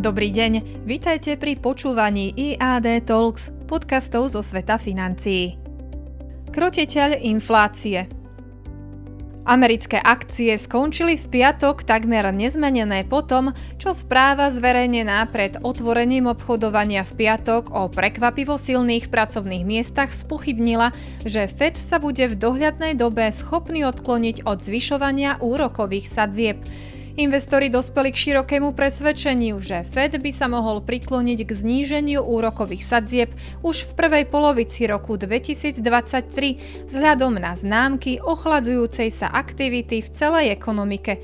[0.00, 5.60] Dobrý deň, vitajte pri počúvaní IAD Talks, podcastov zo sveta financií.
[6.48, 8.08] Krotiteľ inflácie
[9.44, 17.04] Americké akcie skončili v piatok takmer nezmenené po tom, čo správa zverejnená pred otvorením obchodovania
[17.04, 20.96] v piatok o prekvapivo silných pracovných miestach spochybnila,
[21.28, 26.56] že Fed sa bude v dohľadnej dobe schopný odkloniť od zvyšovania úrokových sadzieb.
[27.18, 33.34] Investori dospeli k širokému presvedčeniu, že Fed by sa mohol prikloniť k zníženiu úrokových sadzieb
[33.66, 41.18] už v prvej polovici roku 2023 vzhľadom na známky ochladzujúcej sa aktivity v celej ekonomike.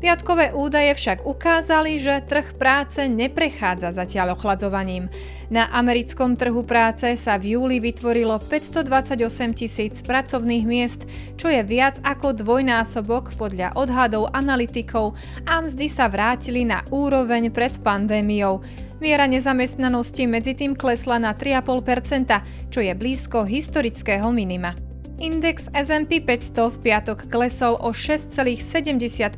[0.00, 5.12] Piatkové údaje však ukázali, že trh práce neprechádza zatiaľ ochladzovaním.
[5.52, 11.04] Na americkom trhu práce sa v júli vytvorilo 528 tisíc pracovných miest,
[11.36, 17.76] čo je viac ako dvojnásobok podľa odhadov analytikov a mzdy sa vrátili na úroveň pred
[17.84, 18.64] pandémiou.
[19.04, 24.72] Miera nezamestnanosti medzi tým klesla na 3,5%, čo je blízko historického minima.
[25.20, 29.36] Index S&P 500 v piatok klesol o 6,75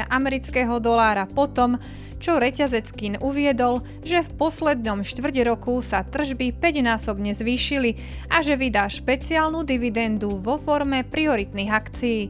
[0.08, 1.78] amerického dolára potom,
[2.20, 8.00] čo reťazec kín uviedol, že v poslednom štvrť roku sa tržby 5-násobne zvýšili
[8.32, 12.22] a že vydá špeciálnu dividendu vo forme prioritných akcií.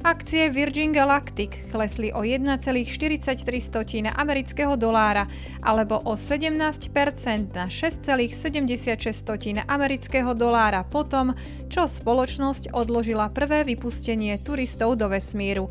[0.00, 5.28] Akcie Virgin Galactic klesli o 1,43 amerického dolára
[5.60, 6.88] alebo o 17%
[7.52, 11.36] na 6,76 amerického dolára potom,
[11.68, 15.68] čo spoločnosť odložila prvé vypustenie turistov do vesmíru.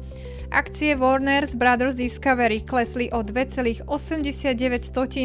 [0.50, 3.86] Akcie Warner's Brothers Discovery klesli o 2,89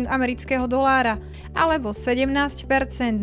[0.05, 1.17] amerického dolára
[1.57, 2.69] alebo 17%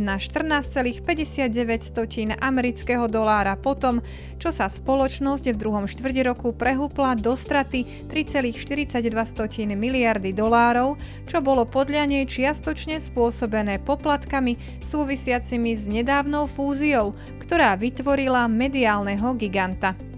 [0.02, 4.02] na 14,59 amerického dolára potom,
[4.42, 9.00] čo sa spoločnosť v druhom štvrde roku prehúpla do straty 3,42
[9.80, 18.52] miliardy dolárov, čo bolo podľa nej čiastočne spôsobené poplatkami súvisiacimi s nedávnou fúziou, ktorá vytvorila
[18.52, 20.11] mediálneho giganta.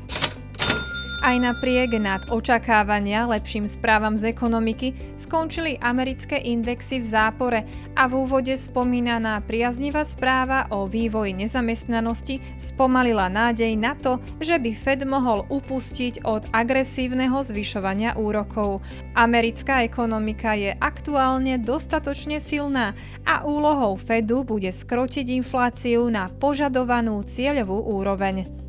[1.23, 7.59] Aj napriek nad očakávania lepším správam z ekonomiky skončili americké indexy v zápore
[7.95, 14.75] a v úvode spomínaná priaznivá správa o vývoji nezamestnanosti spomalila nádej na to, že by
[14.75, 18.83] Fed mohol upustiť od agresívneho zvyšovania úrokov.
[19.15, 27.79] Americká ekonomika je aktuálne dostatočne silná a úlohou Fedu bude skrotiť infláciu na požadovanú cieľovú
[27.79, 28.62] úroveň.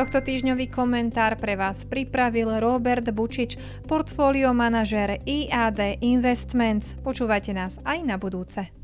[0.00, 6.96] Tohto týždňový komentár pre vás pripravil Robert Bučič, portfólio manažér IAD Investments.
[7.04, 8.79] Počúvajte nás aj na budúce.